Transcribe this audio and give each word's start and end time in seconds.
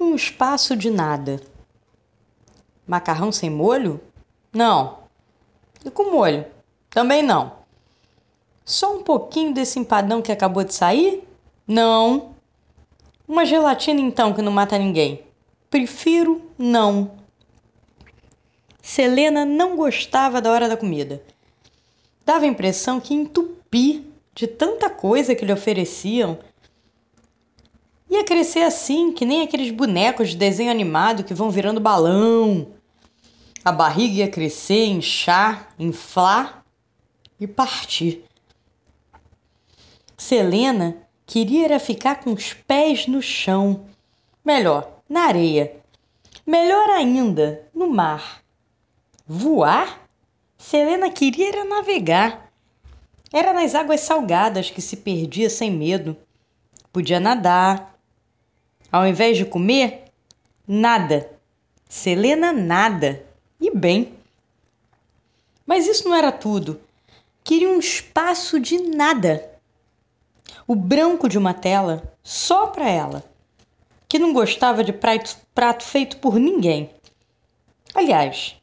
Um 0.00 0.14
espaço 0.14 0.76
de 0.76 0.90
nada. 0.90 1.40
Macarrão 2.86 3.32
sem 3.32 3.50
molho? 3.50 4.00
Não. 4.52 4.98
E 5.84 5.90
com 5.90 6.12
molho? 6.12 6.46
Também 6.88 7.22
não. 7.22 7.52
Só 8.64 8.96
um 8.96 9.02
pouquinho 9.02 9.52
desse 9.52 9.78
empadão 9.78 10.22
que 10.22 10.30
acabou 10.30 10.62
de 10.62 10.72
sair? 10.72 11.26
Não. 11.66 12.34
Uma 13.26 13.44
gelatina 13.44 14.00
então 14.00 14.32
que 14.32 14.40
não 14.40 14.52
mata 14.52 14.78
ninguém? 14.78 15.24
Prefiro 15.68 16.50
não. 16.56 17.18
Selena 18.80 19.44
não 19.44 19.76
gostava 19.76 20.40
da 20.40 20.50
hora 20.52 20.68
da 20.68 20.76
comida. 20.76 21.22
Dava 22.24 22.44
a 22.44 22.48
impressão 22.48 23.00
que 23.00 23.14
entupi 23.14 24.06
de 24.34 24.46
tanta 24.46 24.88
coisa 24.88 25.34
que 25.34 25.44
lhe 25.44 25.52
ofereciam. 25.52 26.38
Ia 28.18 28.24
crescer 28.24 28.64
assim, 28.64 29.12
que 29.12 29.24
nem 29.24 29.42
aqueles 29.42 29.70
bonecos 29.70 30.30
de 30.30 30.36
desenho 30.36 30.72
animado 30.72 31.22
que 31.22 31.32
vão 31.32 31.52
virando 31.52 31.78
balão. 31.78 32.72
A 33.64 33.70
barriga 33.70 34.16
ia 34.16 34.28
crescer, 34.28 34.86
inchar, 34.86 35.72
inflar 35.78 36.64
e 37.38 37.46
partir. 37.46 38.24
Selena 40.16 40.96
queria 41.24 41.66
era 41.66 41.78
ficar 41.78 42.16
com 42.16 42.32
os 42.32 42.52
pés 42.52 43.06
no 43.06 43.22
chão. 43.22 43.84
Melhor, 44.44 45.00
na 45.08 45.20
areia. 45.26 45.76
Melhor 46.44 46.90
ainda, 46.90 47.68
no 47.72 47.88
mar. 47.88 48.42
Voar? 49.28 50.08
Selena 50.56 51.08
queria 51.08 51.50
era 51.50 51.64
navegar. 51.64 52.50
Era 53.32 53.52
nas 53.52 53.76
águas 53.76 54.00
salgadas 54.00 54.70
que 54.70 54.82
se 54.82 54.96
perdia 54.96 55.48
sem 55.48 55.70
medo. 55.70 56.16
Podia 56.92 57.20
nadar. 57.20 57.96
Ao 58.90 59.06
invés 59.06 59.36
de 59.36 59.44
comer, 59.44 60.04
nada. 60.66 61.30
Selena 61.88 62.52
nada. 62.52 63.24
E 63.60 63.70
bem. 63.70 64.14
Mas 65.66 65.86
isso 65.86 66.08
não 66.08 66.14
era 66.14 66.32
tudo. 66.32 66.80
Queria 67.42 67.68
um 67.68 67.78
espaço 67.78 68.58
de 68.60 68.78
nada. 68.78 69.50
O 70.66 70.74
branco 70.74 71.28
de 71.28 71.38
uma 71.38 71.54
tela 71.54 72.14
só 72.22 72.66
para 72.66 72.88
ela, 72.88 73.24
que 74.06 74.18
não 74.18 74.32
gostava 74.32 74.84
de 74.84 74.92
prato, 74.92 75.84
feito 75.84 76.18
por 76.18 76.38
ninguém. 76.38 76.90
Aliás, 77.94 78.58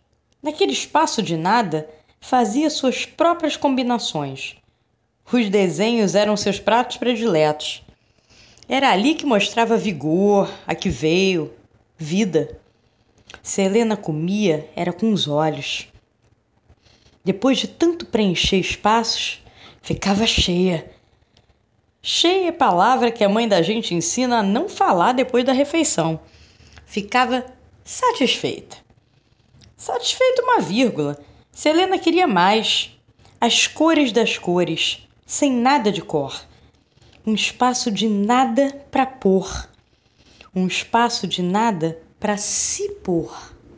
Naquele 0.45 0.73
espaço 0.73 1.23
de 1.23 1.35
nada, 1.35 1.89
fazia 2.21 2.69
suas 2.69 3.03
próprias 3.03 3.57
combinações. 3.57 4.55
Os 5.33 5.49
desenhos 5.49 6.13
eram 6.13 6.37
seus 6.37 6.59
pratos 6.59 6.97
prediletos. 6.97 7.83
Era 8.67 8.91
ali 8.91 9.13
que 9.13 9.25
mostrava 9.25 9.77
vigor, 9.77 10.51
a 10.65 10.73
que 10.73 10.89
veio, 10.89 11.53
vida. 11.97 12.59
Se 13.43 13.61
Helena 13.61 13.95
comia, 13.95 14.67
era 14.75 14.91
com 14.91 15.13
os 15.13 15.27
olhos. 15.27 15.87
Depois 17.23 17.59
de 17.59 17.67
tanto 17.67 18.07
preencher 18.07 18.57
espaços, 18.57 19.43
ficava 19.81 20.25
cheia. 20.25 20.91
Cheia 22.01 22.47
é 22.47 22.51
palavra 22.51 23.11
que 23.11 23.23
a 23.23 23.29
mãe 23.29 23.47
da 23.47 23.61
gente 23.61 23.93
ensina 23.93 24.39
a 24.39 24.43
não 24.43 24.67
falar 24.67 25.11
depois 25.11 25.43
da 25.43 25.53
refeição. 25.53 26.19
Ficava 26.85 27.45
satisfeita. 27.83 28.77
Satisfeito 29.77 30.41
uma 30.41 30.59
vírgula. 30.59 31.19
Selena 31.51 31.99
queria 31.99 32.27
mais. 32.27 32.91
As 33.39 33.67
cores 33.67 34.11
das 34.11 34.37
cores, 34.37 35.07
sem 35.25 35.51
nada 35.51 35.91
de 35.91 36.01
cor. 36.01 36.43
Um 37.27 37.33
espaço 37.33 37.89
de 37.91 38.07
nada 38.07 38.71
para 38.91 39.05
pôr. 39.05 39.67
Um 40.55 40.67
espaço 40.67 41.27
de 41.27 41.41
nada 41.41 41.99
para 42.19 42.37
se 42.37 42.87
pôr. 43.03 43.54